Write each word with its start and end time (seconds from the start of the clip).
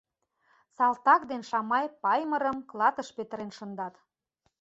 Салтак 0.75 1.21
ден 1.29 1.41
Шамай 1.49 1.85
Паймырым 2.03 2.57
клатыш 2.69 3.09
петырен 3.17 3.51
шындат. 3.57 3.93